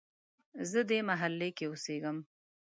زه 0.71 0.79
دې 0.89 0.99
محلې 1.09 1.49
کې 1.57 1.65
اوسیږم 1.67 2.17